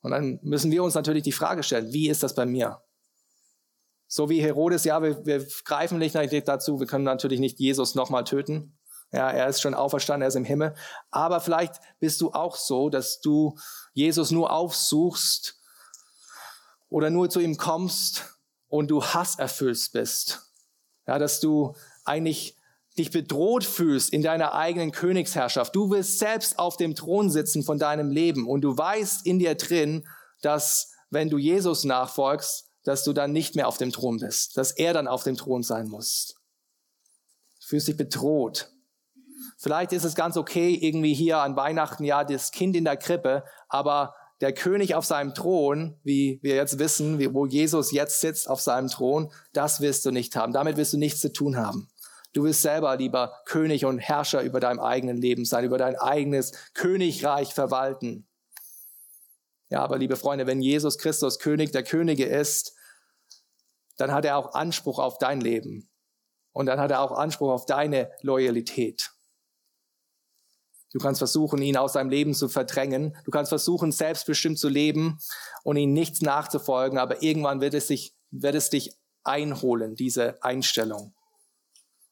[0.00, 2.80] Und dann müssen wir uns natürlich die Frage stellen, wie ist das bei mir?
[4.06, 8.22] So wie Herodes, ja, wir, wir greifen nicht dazu, wir können natürlich nicht Jesus nochmal
[8.22, 8.78] töten.
[9.12, 10.74] Ja, er ist schon auferstanden, er ist im Himmel.
[11.10, 13.56] Aber vielleicht bist du auch so, dass du
[13.92, 15.60] Jesus nur aufsuchst
[16.88, 18.24] oder nur zu ihm kommst
[18.68, 20.42] und du hasserfüllt bist.
[21.06, 22.56] Ja, dass du eigentlich
[22.98, 25.74] dich bedroht fühlst in deiner eigenen Königsherrschaft.
[25.74, 29.54] Du willst selbst auf dem Thron sitzen von deinem Leben und du weißt in dir
[29.54, 30.06] drin,
[30.40, 34.72] dass wenn du Jesus nachfolgst, dass du dann nicht mehr auf dem Thron bist, dass
[34.72, 36.34] er dann auf dem Thron sein muss.
[37.60, 38.71] Du fühlst dich bedroht.
[39.62, 43.44] Vielleicht ist es ganz okay, irgendwie hier an Weihnachten, ja, das Kind in der Krippe,
[43.68, 48.60] aber der König auf seinem Thron, wie wir jetzt wissen, wo Jesus jetzt sitzt auf
[48.60, 50.52] seinem Thron, das wirst du nicht haben.
[50.52, 51.88] Damit wirst du nichts zu tun haben.
[52.32, 56.50] Du wirst selber lieber König und Herrscher über deinem eigenen Leben sein, über dein eigenes
[56.74, 58.26] Königreich verwalten.
[59.68, 62.74] Ja, aber liebe Freunde, wenn Jesus Christus König der Könige ist,
[63.96, 65.88] dann hat er auch Anspruch auf dein Leben.
[66.50, 69.12] Und dann hat er auch Anspruch auf deine Loyalität.
[70.92, 73.16] Du kannst versuchen, ihn aus deinem Leben zu verdrängen.
[73.24, 75.18] Du kannst versuchen, selbstbestimmt zu leben
[75.62, 78.92] und ihm nichts nachzufolgen, aber irgendwann wird es, sich, wird es dich
[79.24, 81.14] einholen, diese Einstellung.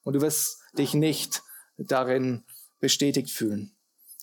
[0.02, 1.42] Und du wirst dich nicht
[1.76, 2.44] darin
[2.78, 3.76] bestätigt fühlen.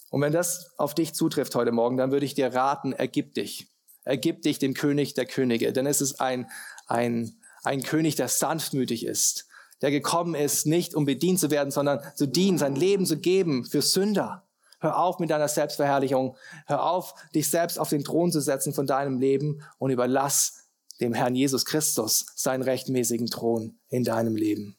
[0.09, 3.67] Und wenn das auf dich zutrifft heute Morgen, dann würde ich dir raten, ergib dich.
[4.03, 5.73] Ergib dich dem König der Könige.
[5.73, 6.49] Denn es ist ein,
[6.87, 9.47] ein, ein König, der sanftmütig ist,
[9.81, 13.65] der gekommen ist, nicht um bedient zu werden, sondern zu dienen, sein Leben zu geben
[13.65, 14.46] für Sünder.
[14.79, 16.37] Hör auf mit deiner Selbstverherrlichung.
[16.67, 20.67] Hör auf, dich selbst auf den Thron zu setzen von deinem Leben und überlass
[20.99, 24.77] dem Herrn Jesus Christus seinen rechtmäßigen Thron in deinem Leben.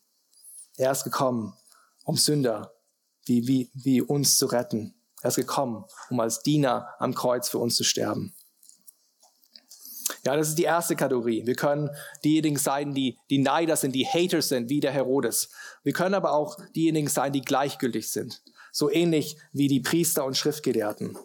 [0.76, 1.54] Er ist gekommen,
[2.04, 2.72] um Sünder
[3.24, 4.94] wie, wie, wie uns zu retten.
[5.22, 8.34] Er ist gekommen, um als Diener am Kreuz für uns zu sterben.
[10.24, 11.44] Ja, das ist die erste Kategorie.
[11.44, 11.90] Wir können
[12.24, 15.50] diejenigen sein, die, die Neider sind, die Haters sind, wie der Herodes.
[15.82, 20.36] Wir können aber auch diejenigen sein, die gleichgültig sind so ähnlich wie die Priester und
[20.36, 21.16] Schriftgelehrten.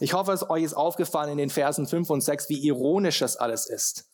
[0.00, 3.36] Ich hoffe, es euch ist aufgefallen in den Versen 5 und 6, wie ironisch das
[3.36, 4.06] alles ist.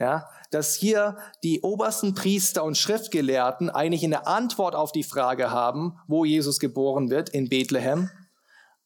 [0.00, 5.98] Ja, dass hier die obersten Priester und Schriftgelehrten eigentlich eine Antwort auf die Frage haben,
[6.06, 8.08] wo Jesus geboren wird, in Bethlehem,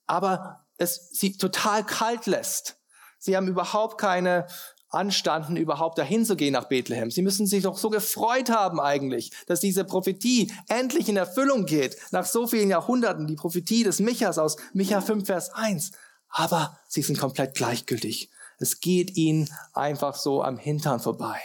[0.07, 2.79] aber es sie total kalt lässt.
[3.19, 4.47] Sie haben überhaupt keine
[4.93, 7.11] anstanden, überhaupt dahin zu gehen nach Bethlehem.
[7.11, 11.97] Sie müssen sich doch so gefreut haben eigentlich, dass diese Prophetie endlich in Erfüllung geht,
[12.11, 15.93] nach so vielen Jahrhunderten, die Prophetie des Michas aus Micha 5, Vers 1.
[16.29, 18.31] Aber sie sind komplett gleichgültig.
[18.59, 21.41] Es geht ihnen einfach so am Hintern vorbei.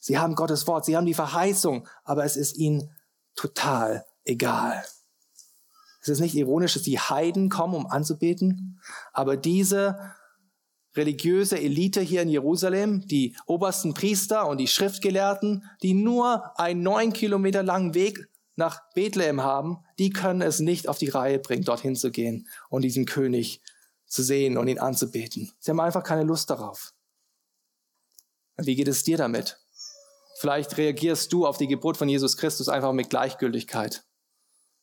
[0.00, 2.90] Sie haben Gottes Wort, sie haben die Verheißung, aber es ist ihnen
[3.34, 4.84] total egal.
[6.02, 8.80] Es ist nicht ironisch, dass die Heiden kommen, um anzubeten,
[9.14, 10.14] aber diese
[10.96, 17.12] religiöse Elite hier in Jerusalem, die obersten Priester und die Schriftgelehrten, die nur einen neun
[17.12, 21.96] Kilometer langen Weg nach Bethlehem haben, die können es nicht auf die Reihe bringen, dorthin
[21.96, 23.60] zu gehen und diesen König
[24.06, 25.52] zu sehen und ihn anzubeten.
[25.58, 26.92] Sie haben einfach keine Lust darauf.
[28.56, 29.58] Wie geht es dir damit?
[30.38, 34.04] Vielleicht reagierst du auf die Geburt von Jesus Christus einfach mit Gleichgültigkeit.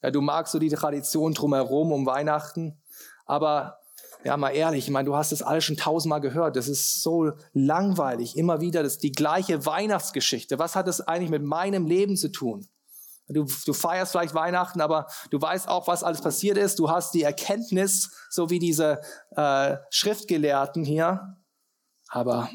[0.01, 2.81] Ja, du magst so die Tradition drumherum um Weihnachten,
[3.25, 3.80] aber
[4.23, 6.55] ja, mal ehrlich, ich meine, du hast das alles schon tausendmal gehört.
[6.55, 8.37] Das ist so langweilig.
[8.37, 10.59] Immer wieder das die gleiche Weihnachtsgeschichte.
[10.59, 12.67] Was hat das eigentlich mit meinem Leben zu tun?
[13.27, 16.79] Du, du feierst vielleicht Weihnachten, aber du weißt auch, was alles passiert ist.
[16.79, 19.01] Du hast die Erkenntnis, so wie diese
[19.35, 21.37] äh, Schriftgelehrten hier.
[22.09, 22.49] Aber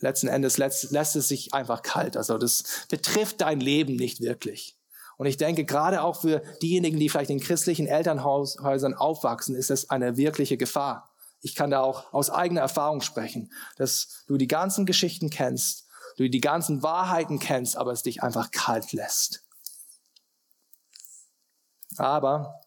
[0.00, 2.16] letzten Endes lässt, lässt es sich einfach kalt.
[2.16, 4.77] Also das betrifft dein Leben nicht wirklich.
[5.18, 9.90] Und ich denke, gerade auch für diejenigen, die vielleicht in christlichen Elternhäusern aufwachsen, ist es
[9.90, 11.10] eine wirkliche Gefahr.
[11.40, 16.30] Ich kann da auch aus eigener Erfahrung sprechen, dass du die ganzen Geschichten kennst, du
[16.30, 19.44] die ganzen Wahrheiten kennst, aber es dich einfach kalt lässt.
[21.96, 22.60] Aber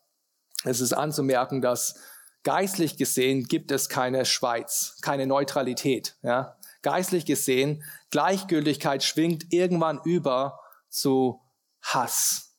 [0.65, 1.95] es ist anzumerken, dass
[2.43, 6.17] geistlich gesehen gibt es keine Schweiz, keine Neutralität.
[6.21, 6.57] Ja?
[6.81, 10.59] Geistlich gesehen, Gleichgültigkeit schwingt irgendwann über
[10.89, 11.39] zu
[11.81, 12.55] Hass,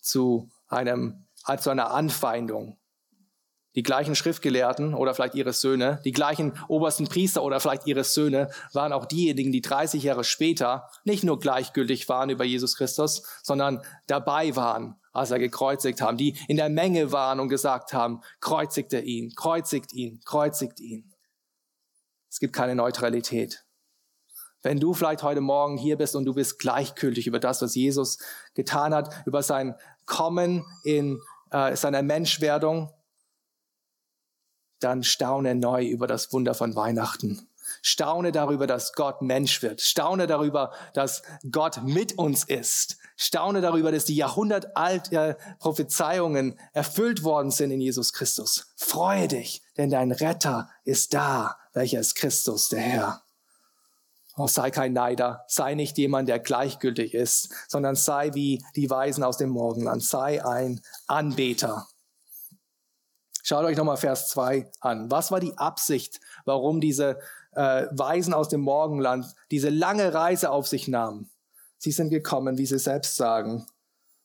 [0.00, 1.26] zu einem,
[1.58, 2.76] zu einer Anfeindung.
[3.76, 8.50] Die gleichen Schriftgelehrten oder vielleicht ihre Söhne, die gleichen obersten Priester oder vielleicht ihre Söhne
[8.72, 13.80] waren auch diejenigen, die 30 Jahre später nicht nur gleichgültig waren über Jesus Christus, sondern
[14.08, 18.92] dabei waren, als er gekreuzigt haben, die in der Menge waren und gesagt haben, kreuzigt
[18.92, 21.14] er ihn, kreuzigt ihn, kreuzigt ihn.
[22.28, 23.64] Es gibt keine Neutralität.
[24.62, 28.18] Wenn du vielleicht heute Morgen hier bist und du bist gleichgültig über das, was Jesus
[28.54, 31.20] getan hat, über sein Kommen in
[31.50, 32.92] äh, seiner Menschwerdung,
[34.80, 37.46] dann staune neu über das Wunder von Weihnachten.
[37.82, 39.80] Staune darüber, dass Gott Mensch wird.
[39.80, 42.98] Staune darüber, dass Gott mit uns ist.
[43.16, 48.72] Staune darüber, dass die jahrhundertalte Prophezeiungen erfüllt worden sind in Jesus Christus.
[48.76, 53.22] Freue dich, denn dein Retter ist da, welcher ist Christus, der Herr.
[54.42, 59.22] Oh, sei kein Neider, sei nicht jemand, der gleichgültig ist, sondern sei wie die Weisen
[59.22, 61.86] aus dem Morgenland, sei ein Anbeter.
[63.42, 65.10] Schaut euch nochmal Vers 2 an.
[65.10, 67.18] Was war die Absicht, warum diese
[67.52, 71.28] äh, Weisen aus dem Morgenland diese lange Reise auf sich nahmen?
[71.76, 73.66] Sie sind gekommen, wie sie selbst sagen,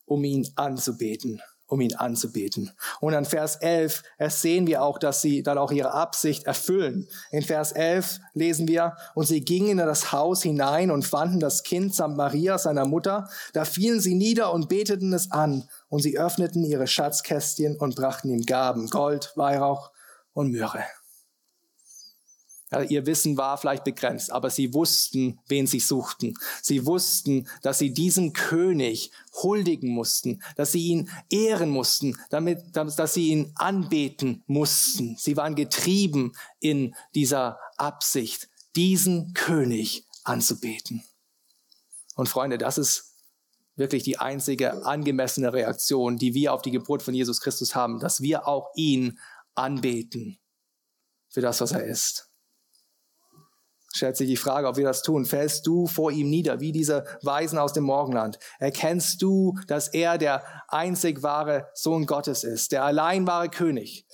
[0.06, 2.72] um ihn anzubeten um ihn anzubeten.
[3.00, 7.08] Und an Vers 11 sehen wir auch, dass sie dann auch ihre Absicht erfüllen.
[7.32, 11.64] In Vers 11 lesen wir, und sie gingen in das Haus hinein und fanden das
[11.64, 13.28] Kind samt Maria, seiner Mutter.
[13.54, 15.68] Da fielen sie nieder und beteten es an.
[15.90, 19.92] Und sie öffneten ihre Schatzkästchen und brachten ihm Gaben, Gold, Weihrauch
[20.34, 20.84] und Myrrhe.
[22.84, 26.34] Ihr Wissen war vielleicht begrenzt, aber sie wussten, wen sie suchten.
[26.62, 29.12] Sie wussten, dass sie diesen König
[29.44, 35.16] huldigen mussten, dass sie ihn ehren mussten, damit, dass sie ihn anbeten mussten.
[35.18, 41.04] Sie waren getrieben in dieser Absicht, diesen König anzubeten.
[42.16, 43.14] Und Freunde, das ist
[43.76, 48.22] wirklich die einzige angemessene Reaktion, die wir auf die Geburt von Jesus Christus haben, dass
[48.22, 49.20] wir auch ihn
[49.54, 50.38] anbeten
[51.28, 52.25] für das, was er ist
[53.96, 55.26] stellt sich die Frage, ob wir das tun.
[55.26, 58.40] Fällst du vor ihm nieder, wie diese Weisen aus dem Morgenland?
[58.60, 64.06] Erkennst du, dass er der einzig wahre Sohn Gottes ist, der allein wahre König,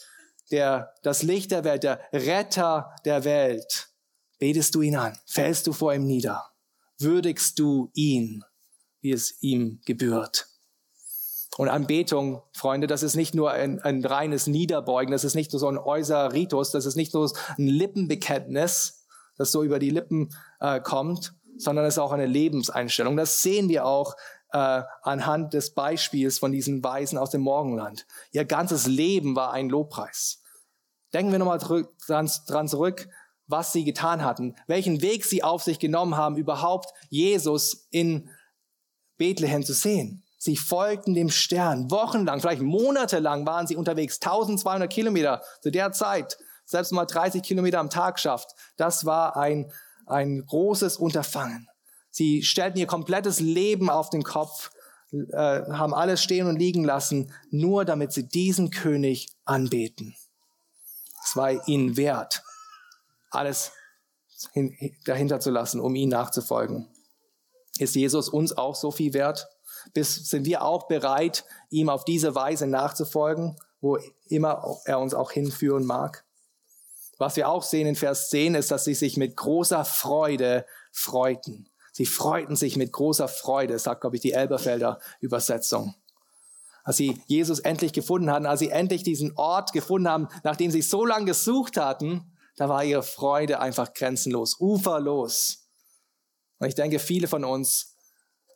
[0.52, 3.90] der das Licht der Welt, der Retter der Welt?
[4.38, 5.18] Betest du ihn an?
[5.26, 6.46] Fällst du vor ihm nieder?
[7.00, 8.44] Würdigst du ihn,
[9.02, 10.48] wie es ihm gebührt?
[11.58, 15.60] Und Anbetung, Freunde, das ist nicht nur ein, ein reines Niederbeugen, das ist nicht nur
[15.60, 19.01] so ein äußerer Ritus, das ist nicht nur ein Lippenbekenntnis,
[19.38, 23.18] das so über die Lippen äh, kommt, sondern es ist auch eine Lebenseinstellung.
[23.18, 24.16] Das sehen wir auch
[24.54, 28.06] äh, anhand des Beispiels von diesen Weisen aus dem Morgenland.
[28.32, 30.42] Ihr ganzes Leben war ein Lobpreis.
[31.14, 33.08] Denken wir nochmal dran, dran zurück,
[33.48, 38.30] was sie getan hatten, welchen Weg sie auf sich genommen haben, überhaupt Jesus in
[39.18, 40.24] Bethlehem zu sehen.
[40.38, 41.92] Sie folgten dem Stern.
[41.92, 44.20] Wochenlang, vielleicht monatelang waren sie unterwegs.
[44.22, 46.38] 1200 Kilometer zu der Zeit.
[46.66, 48.56] Selbst mal 30 Kilometer am Tag schafft.
[48.78, 49.72] Das war ein,
[50.06, 51.68] ein großes Unterfangen.
[52.10, 54.72] Sie stellten ihr komplettes Leben auf den Kopf,
[55.12, 60.16] äh, haben alles stehen und liegen lassen, nur damit sie diesen König anbeten.
[61.24, 62.44] Es war ihnen wert,
[63.30, 63.72] alles
[64.54, 66.88] hin, dahinter zu lassen, um ihm nachzufolgen.
[67.78, 69.50] Ist Jesus uns auch so viel wert?
[69.94, 73.98] Bis, sind wir auch bereit, ihm auf diese Weise nachzufolgen, wo
[74.28, 76.26] immer er uns auch hinführen mag?
[77.22, 81.70] Was wir auch sehen in Vers 10 ist, dass sie sich mit großer Freude freuten.
[81.92, 85.94] Sie freuten sich mit großer Freude, sagt, glaube ich, die Elberfelder Übersetzung.
[86.84, 90.82] Als sie Jesus endlich gefunden hatten, als sie endlich diesen Ort gefunden haben, nachdem sie
[90.82, 95.68] so lange gesucht hatten, da war ihre Freude einfach grenzenlos, uferlos.
[96.58, 97.94] Und ich denke, viele von uns,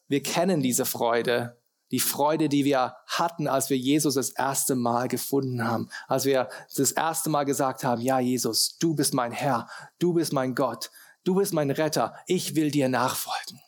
[0.07, 5.07] wir kennen diese Freude, die Freude, die wir hatten, als wir Jesus das erste Mal
[5.07, 9.67] gefunden haben, als wir das erste Mal gesagt haben, ja Jesus, du bist mein Herr,
[9.99, 10.91] du bist mein Gott,
[11.23, 13.61] du bist mein Retter, ich will dir nachfolgen.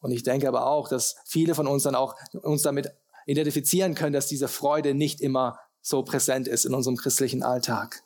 [0.00, 2.92] Und ich denke aber auch, dass viele von uns dann auch uns damit
[3.26, 8.02] identifizieren können, dass diese Freude nicht immer so präsent ist in unserem christlichen Alltag.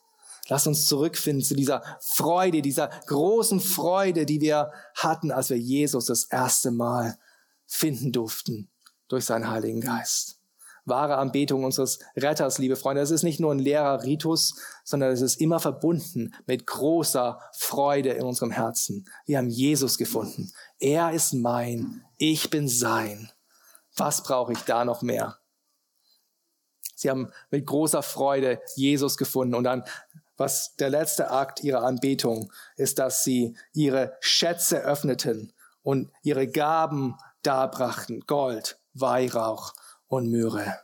[0.49, 6.07] Lass uns zurückfinden zu dieser Freude, dieser großen Freude, die wir hatten, als wir Jesus
[6.07, 7.19] das erste Mal
[7.67, 8.69] finden durften
[9.09, 10.41] durch seinen Heiligen Geist.
[10.87, 15.21] Wahre Anbetung unseres Retters, liebe Freunde, das ist nicht nur ein leerer Ritus, sondern es
[15.21, 19.09] ist immer verbunden mit großer Freude in unserem Herzen.
[19.27, 20.53] Wir haben Jesus gefunden.
[20.79, 23.33] Er ist mein, ich bin sein.
[23.97, 25.39] Was brauche ich da noch mehr?
[26.95, 29.55] Sie haben mit großer Freude Jesus gefunden.
[29.55, 29.85] Und dann,
[30.37, 35.53] was der letzte Akt ihrer Anbetung ist, dass sie ihre Schätze öffneten
[35.83, 38.21] und ihre Gaben darbrachten.
[38.27, 39.75] Gold, Weihrauch
[40.09, 40.79] und Myrrhe.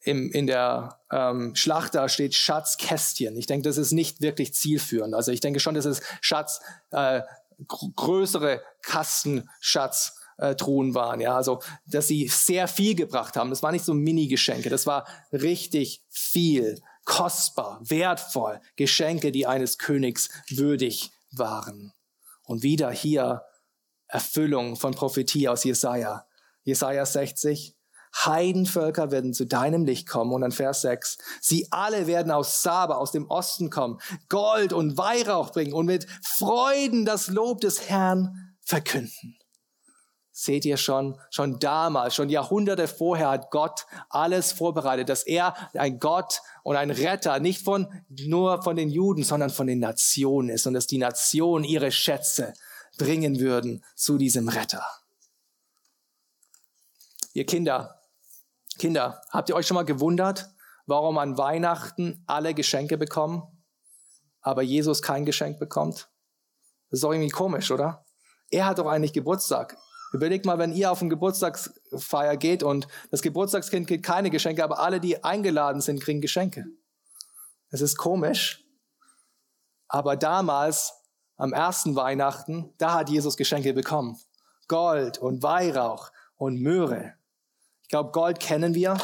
[0.00, 3.36] Im, in der ähm, Schlachter steht Schatzkästchen.
[3.36, 5.14] Ich denke, das ist nicht wirklich zielführend.
[5.14, 7.22] Also ich denke schon, das ist Schatz, äh,
[7.66, 11.20] größere Kastenschatz äh, Truhen waren.
[11.20, 13.50] Ja, also dass sie sehr viel gebracht haben.
[13.50, 18.60] Das war nicht so Mini-Geschenke, das war richtig viel, kostbar, wertvoll.
[18.76, 21.92] Geschenke, die eines Königs würdig waren.
[22.44, 23.42] Und wieder hier
[24.08, 26.26] Erfüllung von Prophetie aus Jesaja.
[26.64, 27.74] Jesaja 60.
[28.24, 30.32] Heidenvölker werden zu deinem Licht kommen.
[30.32, 31.18] Und dann Vers 6.
[31.40, 36.06] Sie alle werden aus Saba, aus dem Osten kommen, Gold und Weihrauch bringen und mit
[36.22, 39.36] Freuden das Lob des Herrn verkünden.
[40.30, 45.98] Seht ihr schon, schon damals, schon Jahrhunderte vorher hat Gott alles vorbereitet, dass er ein
[45.98, 50.64] Gott und ein Retter nicht von, nur von den Juden, sondern von den Nationen ist
[50.68, 52.54] und dass die Nationen ihre Schätze
[52.98, 54.84] bringen würden zu diesem Retter.
[57.32, 58.00] Ihr Kinder,
[58.78, 60.50] Kinder, habt ihr euch schon mal gewundert,
[60.86, 63.42] warum an Weihnachten alle Geschenke bekommen,
[64.40, 66.10] aber Jesus kein Geschenk bekommt?
[66.90, 68.04] Das ist doch irgendwie komisch, oder?
[68.50, 69.76] Er hat doch eigentlich Geburtstag.
[70.12, 74.78] Überlegt mal, wenn ihr auf eine Geburtstagsfeier geht und das Geburtstagskind kriegt keine Geschenke, aber
[74.78, 76.64] alle, die eingeladen sind, kriegen Geschenke.
[77.70, 78.64] Es ist komisch.
[79.88, 80.94] Aber damals,
[81.38, 84.18] am ersten Weihnachten, da hat Jesus Geschenke bekommen.
[84.66, 87.14] Gold und Weihrauch und Möhre.
[87.82, 88.98] Ich glaube, Gold kennen wir.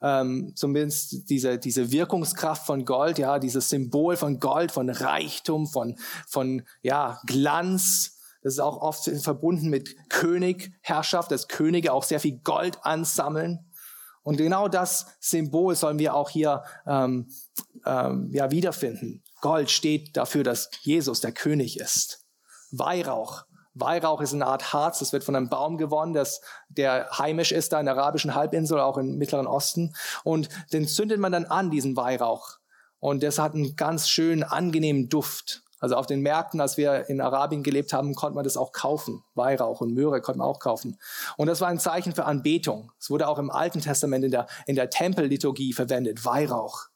[0.00, 5.96] Ähm, zumindest diese, diese Wirkungskraft von Gold, ja, dieses Symbol von Gold, von Reichtum, von,
[6.28, 12.38] von ja, Glanz, das ist auch oft verbunden mit Königherrschaft, dass Könige auch sehr viel
[12.38, 13.66] Gold ansammeln.
[14.22, 17.28] Und genau das Symbol sollen wir auch hier ähm,
[17.84, 19.24] ähm, ja, wiederfinden.
[19.40, 22.24] Gold steht dafür, dass Jesus der König ist.
[22.70, 23.44] Weihrauch.
[23.74, 27.72] Weihrauch ist eine Art Harz, das wird von einem Baum gewonnen, das, der heimisch ist
[27.72, 29.94] da in der arabischen Halbinsel, auch im Mittleren Osten.
[30.24, 32.58] Und den zündet man dann an, diesen Weihrauch.
[32.98, 35.62] Und das hat einen ganz schönen, angenehmen Duft.
[35.80, 39.22] Also auf den Märkten, als wir in Arabien gelebt haben, konnte man das auch kaufen.
[39.34, 40.98] Weihrauch und Möhre konnte man auch kaufen.
[41.36, 42.90] Und das war ein Zeichen für Anbetung.
[42.98, 46.24] Es wurde auch im Alten Testament in der, in der Tempelliturgie verwendet.
[46.24, 46.88] Weihrauch.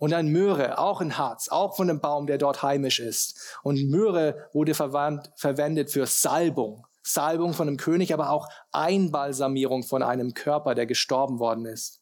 [0.00, 3.38] Und dann Möhre, auch in Harz, auch von einem Baum, der dort heimisch ist.
[3.62, 6.86] Und Möhre wurde verwandt, verwendet für Salbung.
[7.02, 12.00] Salbung von einem König, aber auch Einbalsamierung von einem Körper, der gestorben worden ist.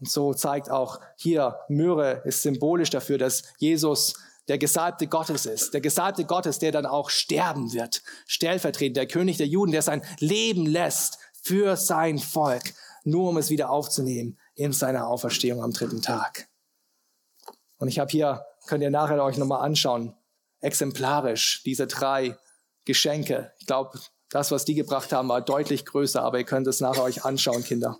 [0.00, 4.14] Und so zeigt auch hier, Möhre ist symbolisch dafür, dass Jesus
[4.48, 5.74] der Gesalbte Gottes ist.
[5.74, 8.02] Der Gesalbte Gottes, der dann auch sterben wird.
[8.26, 12.74] Stellvertretend, der König der Juden, der sein Leben lässt für sein Volk,
[13.04, 16.48] nur um es wieder aufzunehmen in seiner Auferstehung am dritten Tag.
[17.78, 20.14] Und ich habe hier, könnt ihr nachher euch nochmal anschauen,
[20.60, 22.36] exemplarisch diese drei
[22.84, 23.52] Geschenke.
[23.60, 23.98] Ich glaube,
[24.30, 27.64] das, was die gebracht haben, war deutlich größer, aber ihr könnt es nachher euch anschauen,
[27.64, 27.98] Kinder.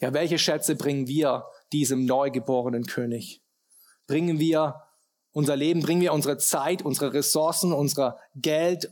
[0.00, 3.40] Ja, welche Schätze bringen wir diesem neugeborenen König?
[4.08, 4.82] Bringen wir
[5.30, 8.90] unser Leben, bringen wir unsere Zeit, unsere Ressourcen, unser Geld,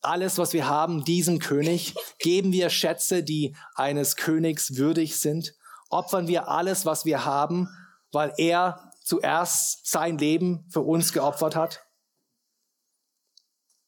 [0.00, 1.94] alles, was wir haben, diesem König?
[2.18, 5.54] Geben wir Schätze, die eines Königs würdig sind?
[5.90, 7.68] Opfern wir alles, was wir haben,
[8.12, 11.84] weil er zuerst sein Leben für uns geopfert hat?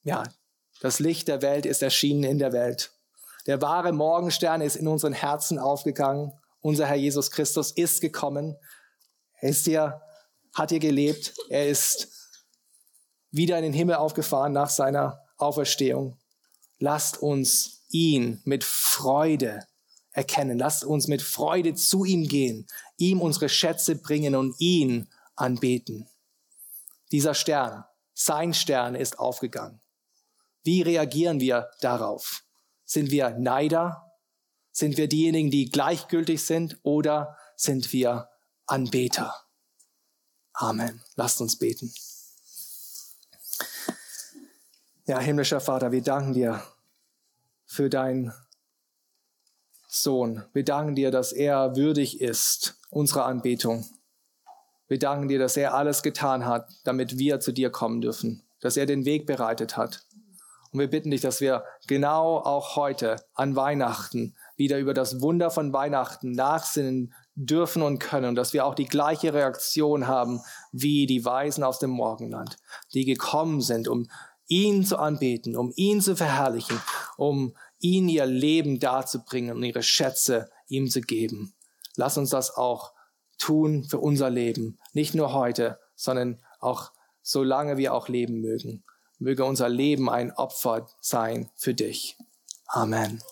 [0.03, 0.25] Ja,
[0.81, 2.93] das Licht der Welt ist erschienen in der Welt.
[3.47, 6.33] Der wahre Morgenstern ist in unseren Herzen aufgegangen.
[6.61, 8.57] Unser Herr Jesus Christus ist gekommen.
[9.41, 10.01] Er ist hier,
[10.55, 11.35] hat hier gelebt.
[11.49, 12.09] Er ist
[13.31, 16.19] wieder in den Himmel aufgefahren nach seiner Auferstehung.
[16.79, 19.67] Lasst uns ihn mit Freude
[20.13, 20.59] erkennen.
[20.59, 26.09] Lasst uns mit Freude zu ihm gehen, ihm unsere Schätze bringen und ihn anbeten.
[27.13, 27.85] Dieser Stern,
[28.15, 29.81] sein Stern ist aufgegangen.
[30.63, 32.45] Wie reagieren wir darauf?
[32.85, 34.13] Sind wir Neider?
[34.73, 38.29] Sind wir diejenigen, die gleichgültig sind oder sind wir
[38.67, 39.35] Anbeter?
[40.53, 41.03] Amen.
[41.17, 41.93] Lasst uns beten.
[45.07, 46.63] Ja, himmlischer Vater, wir danken dir
[47.67, 48.33] für deinen
[49.93, 50.45] Sohn.
[50.53, 53.85] Wir danken dir, dass er würdig ist unserer Anbetung.
[54.87, 58.77] Wir danken dir, dass er alles getan hat, damit wir zu dir kommen dürfen, dass
[58.77, 60.05] er den Weg bereitet hat.
[60.73, 65.51] Und wir bitten dich, dass wir genau auch heute an Weihnachten wieder über das Wunder
[65.51, 71.25] von Weihnachten nachsinnen dürfen und können dass wir auch die gleiche Reaktion haben wie die
[71.25, 72.59] Weisen aus dem Morgenland,
[72.95, 74.09] die gekommen sind, um
[74.47, 76.81] ihn zu anbeten, um ihn zu verherrlichen,
[77.17, 81.55] um ihn ihr Leben darzubringen und ihre Schätze ihm zu geben.
[81.97, 82.93] Lass uns das auch
[83.39, 88.85] tun für unser Leben, nicht nur heute, sondern auch solange wir auch leben mögen.
[89.19, 92.17] Möge unser Leben ein Opfer sein für dich.
[92.67, 93.23] Amen.